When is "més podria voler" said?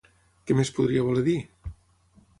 0.59-1.25